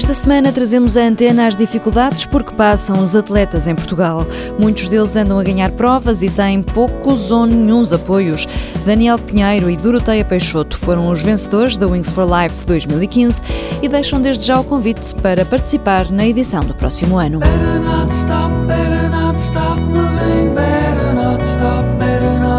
[0.00, 4.26] Esta semana trazemos a antena às dificuldades porque passam os atletas em Portugal.
[4.58, 8.46] Muitos deles andam a ganhar provas e têm poucos ou nenhums apoios.
[8.86, 13.42] Daniel Pinheiro e Doroteia Peixoto foram os vencedores da Wings for Life 2015
[13.82, 17.40] e deixam desde já o convite para participar na edição do próximo ano.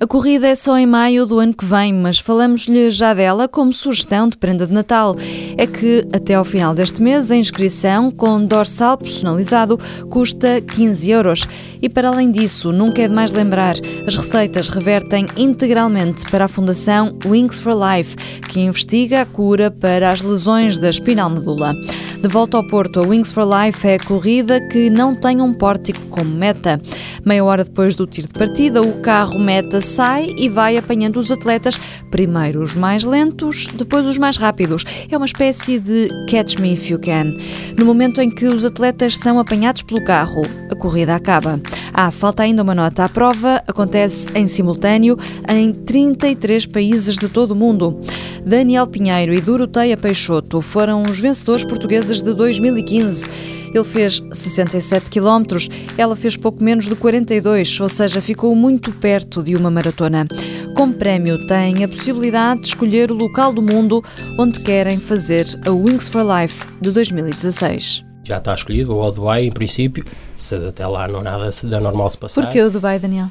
[0.00, 3.72] A corrida é só em maio do ano que vem, mas falamos-lhe já dela como
[3.72, 5.14] sugestão de prenda de Natal.
[5.56, 9.78] É que até ao final deste mês a inscrição com dorsal personalizado
[10.10, 11.48] custa 15 euros.
[11.80, 17.16] E para além disso, nunca é demais lembrar, as receitas revertem integralmente para a Fundação
[17.24, 18.16] Wings for Life,
[18.48, 21.72] que investiga a cura para as lesões da espinal medula.
[22.20, 25.52] De volta ao Porto, a Wings for Life é a corrida que não tem um
[25.52, 26.80] pórtico como meta.
[27.22, 31.30] Meia hora depois do tiro de partida, o carro meta sai e vai apanhando os
[31.30, 31.78] atletas,
[32.10, 34.84] primeiro os mais lentos, depois os mais rápidos.
[35.10, 37.34] É uma espécie de catch me if you can.
[37.76, 41.60] No momento em que os atletas são apanhados pelo carro, a corrida acaba.
[41.92, 43.04] Ah, falta ainda uma nota.
[43.04, 45.18] A prova acontece em simultâneo
[45.48, 48.00] em 33 países de todo o mundo.
[48.44, 53.63] Daniel Pinheiro e Doroteia Peixoto foram os vencedores portugueses de 2015.
[53.74, 55.66] Ele fez 67 km,
[55.98, 60.28] ela fez pouco menos de 42, ou seja, ficou muito perto de uma maratona.
[60.76, 64.00] Como prémio, têm a possibilidade de escolher o local do mundo
[64.38, 68.04] onde querem fazer a Wings for Life de 2016.
[68.22, 70.04] Já está escolhido, vou ao Dubai, em princípio,
[70.38, 72.42] se até lá não há nada da normal se passar.
[72.42, 73.26] Porquê o Dubai, Daniel?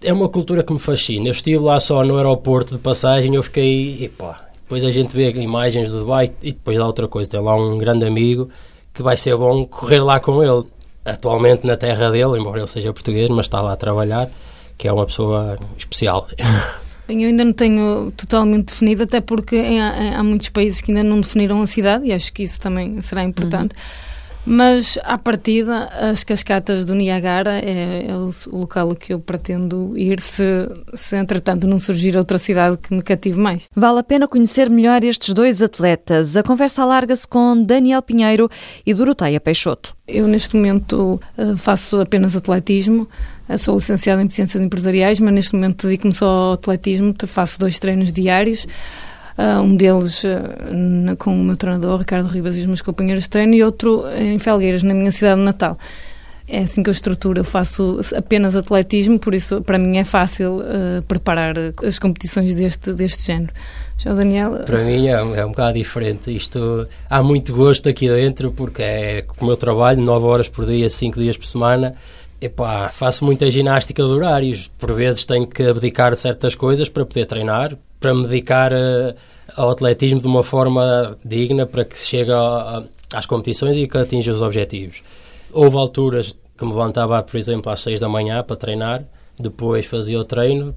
[0.00, 1.26] É uma cultura que me fascina.
[1.26, 5.12] Eu estive lá só no aeroporto de passagem e eu fiquei, epá, depois a gente
[5.12, 7.28] vê imagens do Dubai e depois dá outra coisa.
[7.28, 8.48] Tem lá um grande amigo
[8.98, 10.66] que vai ser bom correr lá com ele.
[11.04, 14.28] Atualmente na terra dele, embora ele seja português, mas está lá a trabalhar,
[14.76, 16.26] que é uma pessoa especial.
[17.06, 21.04] Bem, eu ainda não tenho totalmente definido, até porque há, há muitos países que ainda
[21.04, 23.72] não definiram a cidade e acho que isso também será importante.
[23.72, 24.17] Uhum.
[24.50, 29.92] Mas, à partida, as cascatas do Niagara é, é o, o, local que eu pretendo
[29.94, 30.42] ir se,
[30.94, 33.68] se, entretanto, não surgir outra cidade que me cative mais.
[33.76, 36.34] Vale a pena conhecer melhor estes dois atletas.
[36.34, 38.48] A conversa alarga-se com Daniel Pinheiro
[38.86, 39.94] e Doroteia Peixoto.
[40.06, 43.06] Eu, neste momento, eh, faço apenas atletismo.
[43.50, 47.14] Eh, sou licenciada em Ciências Empresariais, mas neste momento dedico-me só ao atletismo.
[47.26, 48.66] Faço dois treinos diários.
[49.38, 53.30] Uh, um deles uh, com o meu treinador, Ricardo Ribas, e os meus companheiros de
[53.30, 55.78] treino, e outro em Felgueiras, na minha cidade natal.
[56.48, 60.56] É assim que eu estruturo, eu faço apenas atletismo, por isso para mim é fácil
[60.56, 61.54] uh, preparar
[61.84, 63.52] as competições deste, deste género.
[63.98, 64.60] Já Daniel?
[64.64, 66.34] Para mim é, é, um bocado diferente.
[66.34, 70.88] Isto há muito gosto aqui dentro, porque é o meu trabalho, 9 horas por dia,
[70.88, 71.96] 5 dias por semana.
[72.40, 74.70] Epá, faço muita ginástica de horários.
[74.78, 79.14] Por vezes tenho que abdicar de certas coisas para poder treinar, para me dedicar uh,
[79.56, 83.88] ao atletismo de uma forma digna para que se chegue a, a, às competições e
[83.88, 85.02] que atinja os objetivos.
[85.52, 89.04] Houve alturas que me levantava, por exemplo, às 6 da manhã para treinar,
[89.38, 90.74] depois fazia o treino,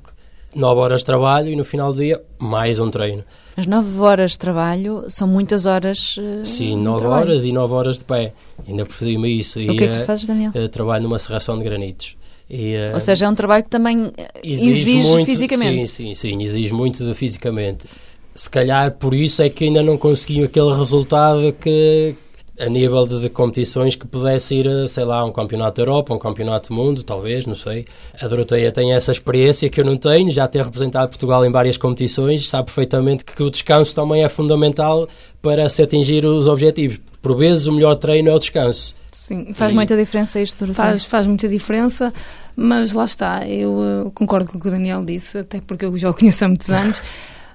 [0.55, 3.23] 9 horas de trabalho e no final do dia mais um treino.
[3.57, 6.17] As 9 horas de trabalho são muitas horas.
[6.17, 8.33] Uh, Sim, 9 horas e 9 horas de pé.
[8.67, 9.59] Ainda preferi-me isso.
[9.59, 10.51] O que é que tu fazes, Daniel?
[10.55, 12.15] Uh, trabalho numa serração de granitos.
[12.51, 14.11] E, Ou seja, é um trabalho que também
[14.43, 15.87] exige, exige muito, fisicamente.
[15.87, 17.87] Sim, sim, sim, exige muito de fisicamente.
[18.35, 22.13] Se calhar por isso é que ainda não consegui aquele resultado que,
[22.59, 26.19] a nível de, de, competições que pudesse ir, sei lá, um campeonato da Europa, um
[26.19, 27.85] campeonato do mundo, talvez, não sei.
[28.19, 31.77] A Doroteia tem essa experiência que eu não tenho, já ter representado Portugal em várias
[31.77, 35.07] competições, sabe perfeitamente que, que o descanso também é fundamental
[35.41, 36.99] para se atingir os objetivos.
[37.21, 38.93] Por vezes o melhor treino é o descanso.
[39.31, 39.75] Sim, faz Sim.
[39.75, 40.73] muita diferença isto?
[40.73, 42.13] Faz, faz muita diferença,
[42.53, 43.71] mas lá está, eu
[44.07, 46.49] uh, concordo com o que o Daniel disse, até porque eu já o conheço há
[46.49, 47.01] muitos anos.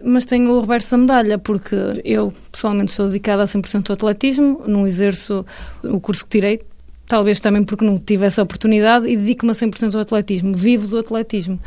[0.02, 4.62] mas tenho o reverso da medalha, porque eu pessoalmente sou dedicada a 100% ao atletismo,
[4.66, 5.44] não exerço
[5.84, 6.62] o curso que tirei,
[7.06, 10.98] talvez também porque não tive essa oportunidade, e dedico-me a 100% ao atletismo, vivo do
[10.98, 11.60] atletismo.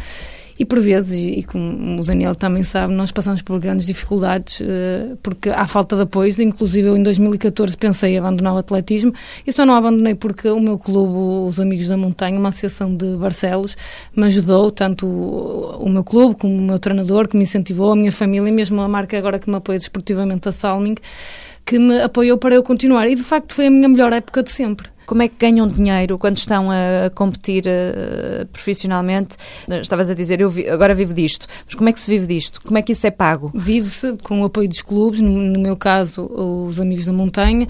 [0.60, 5.18] E por vezes, e, como o Daniel também sabe, nós passamos por grandes dificuldades uh,
[5.24, 6.30] porque há falta de apoio.
[6.42, 9.14] Inclusive, eu em 2014 pensei em abandonar o atletismo
[9.48, 13.16] e só não abandonei porque o meu clube, os Amigos da Montanha, uma associação de
[13.16, 13.78] Barcelos,
[14.14, 18.12] me ajudou, tanto o meu clube como o meu treinador, que me incentivou, a minha
[18.12, 20.96] família e mesmo a marca agora que me apoia desportivamente, a Salming,
[21.66, 23.08] que me apoiou para eu continuar.
[23.08, 24.90] E de facto foi a minha melhor época de sempre.
[25.10, 29.38] Como é que ganham dinheiro quando estão a competir uh, profissionalmente?
[29.82, 32.62] Estavas a dizer, eu vi, agora vivo disto, mas como é que se vive disto?
[32.62, 33.50] Como é que isso é pago?
[33.56, 37.68] Vive-se com o apoio dos clubes, no, no meu caso, os Amigos da Montanha,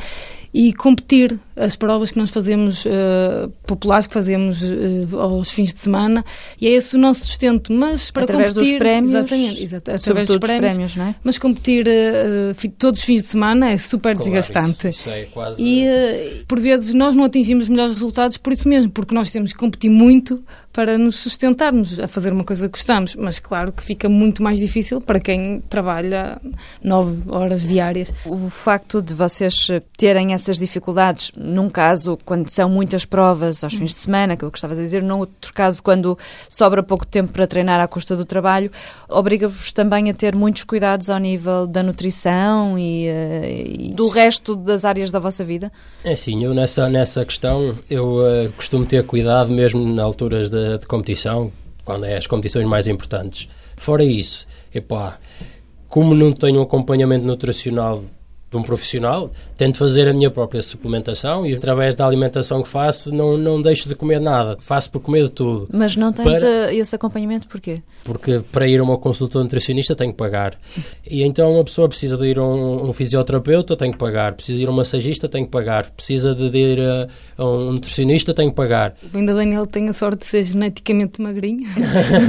[0.53, 5.79] e competir as provas que nós fazemos uh, populares que fazemos uh, aos fins de
[5.79, 6.25] semana
[6.59, 10.27] e é esse o nosso sustento mas para através competir dos prémios exatamente, exatamente através
[10.27, 11.15] dos prémios, prémios não é?
[11.23, 15.23] mas competir uh, todos os fins de semana é super claro, desgastante isso, isso é
[15.25, 15.61] quase...
[15.61, 19.53] e por vezes nós não atingimos os melhores resultados por isso mesmo porque nós temos
[19.53, 23.83] que competir muito para nos sustentarmos a fazer uma coisa que gostamos mas claro que
[23.83, 26.39] fica muito mais difícil para quem trabalha
[26.83, 33.05] nove horas diárias o facto de vocês terem essas dificuldades, num caso, quando são muitas
[33.05, 36.17] provas aos fins de semana, aquilo que estavas a dizer, num outro caso, quando
[36.49, 38.71] sobra pouco tempo para treinar à custa do trabalho,
[39.09, 44.55] obriga-vos também a ter muitos cuidados ao nível da nutrição e, eh, e, do resto
[44.55, 45.71] das áreas da vossa vida?
[46.03, 50.77] É sim, eu nessa, nessa questão, eu uh, costumo ter cuidado mesmo na alturas de,
[50.77, 51.51] de competição,
[51.83, 53.47] quando é as competições mais importantes.
[53.75, 55.17] Fora isso, epá,
[55.87, 58.03] como não tenho um acompanhamento nutricional
[58.49, 63.13] de um profissional, tento fazer a minha própria suplementação e através da alimentação que faço
[63.13, 65.67] não, não deixo de comer nada, faço por comer de tudo.
[65.71, 66.73] Mas não tens para...
[66.73, 67.81] esse acompanhamento porquê?
[68.03, 70.57] Porque para ir a uma consulta nutricionista tenho que pagar.
[71.09, 74.33] E então uma pessoa precisa de ir a um, um fisioterapeuta, tem que pagar.
[74.33, 75.89] Precisa de ir a um massagista, tem que pagar.
[75.91, 77.07] Precisa de ir a,
[77.37, 78.95] a um nutricionista, tem que pagar.
[79.13, 81.67] Ainda Daniel tem a sorte de ser geneticamente magrinho.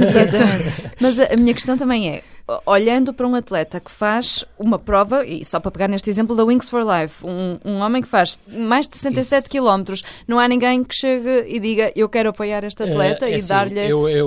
[0.07, 0.91] Exatamente.
[0.99, 2.21] Mas a, a minha questão também é,
[2.65, 6.43] olhando para um atleta que faz uma prova, e só para pegar neste exemplo da
[6.43, 9.93] Wings for Life, um, um homem que faz mais de 67 km,
[10.27, 13.35] não há ninguém que chegue e diga eu quero apoiar este atleta é, é e
[13.35, 13.79] assim, dar-lhe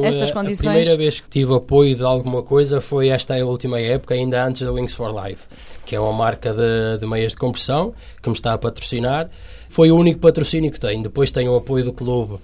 [0.06, 0.67] estas condições.
[0.67, 4.62] A primeira vez que tive apoio de alguma coisa foi esta última época, ainda antes
[4.62, 5.43] da Wings for Life,
[5.85, 9.29] que é uma marca de, de meias de compressão que me está a patrocinar.
[9.69, 11.03] Foi o único patrocínio que tenho.
[11.03, 12.38] Depois tenho o apoio do clube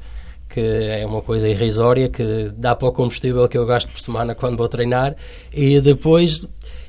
[0.50, 4.34] que é uma coisa irrisória que dá para o combustível que eu gasto por semana
[4.34, 5.16] quando vou treinar
[5.52, 6.44] e depois,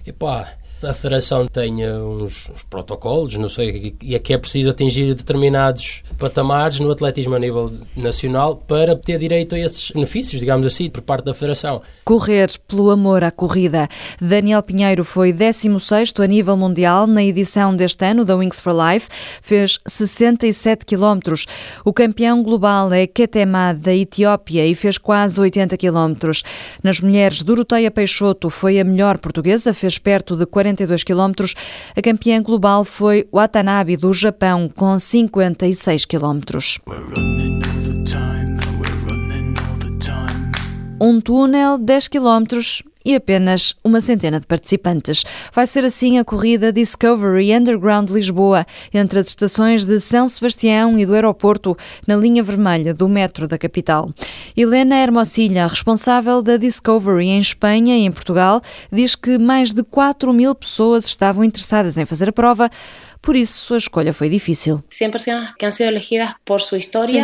[0.05, 5.13] epá, a Federação tem uns, uns, protocolos, não sei, e é que é preciso atingir
[5.13, 10.89] determinados patamares no atletismo a nível nacional para ter direito a esses benefícios, digamos assim,
[10.89, 11.81] por parte da Federação.
[12.03, 13.87] Correr pelo amor à corrida.
[14.19, 19.07] Daniel Pinheiro foi 16º a nível mundial na edição deste ano da Wings for Life,
[19.41, 21.45] fez 67 quilómetros.
[21.85, 26.43] O campeão global é Ketema, da Etiópia, e fez quase 80 quilómetros.
[26.83, 31.55] Nas mulheres, Doroteia Peixoto foi a melhor portuguesa, fez perto de 40 42 quilómetros.
[31.95, 36.79] A campeã global foi Watanabe, do Japão, com 56 quilómetros.
[40.99, 45.23] Um túnel, 10 quilómetros e apenas uma centena de participantes.
[45.53, 51.05] Vai ser assim a corrida Discovery Underground Lisboa, entre as estações de São Sebastião e
[51.05, 51.77] do aeroporto,
[52.07, 54.11] na linha vermelha do metro da capital.
[54.55, 58.61] Helena Hermosilha, responsável da Discovery em Espanha e em Portugal,
[58.91, 62.69] diz que mais de 4 mil pessoas estavam interessadas em fazer a prova,
[63.21, 64.83] por isso, a escolha foi difícil.
[64.89, 65.11] São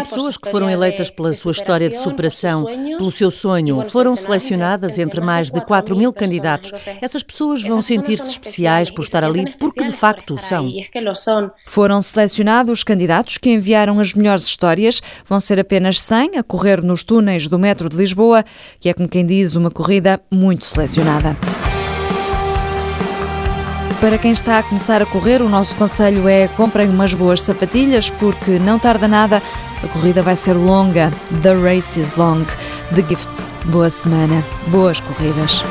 [0.03, 2.65] pessoas que foram eleitas pela sua história de superação,
[2.97, 3.83] pelo seu sonho.
[3.89, 6.71] Foram selecionadas entre mais de 4 mil candidatos.
[7.01, 10.71] Essas pessoas vão sentir-se especiais por estar ali porque de facto são.
[11.65, 15.01] Foram selecionados os candidatos que enviaram as melhores histórias.
[15.25, 18.45] Vão ser apenas 100 a correr nos túneis do metro de Lisboa,
[18.79, 21.35] que é como quem diz uma corrida muito selecionada.
[23.99, 28.11] Para quem está a começar a correr, o nosso conselho é comprem umas boas sapatilhas
[28.11, 29.41] porque não tarda nada,
[29.83, 31.11] a corrida vai ser longa.
[31.41, 32.45] The race is long.
[32.93, 33.47] The gift.
[33.65, 35.63] Boa semana, boas corridas.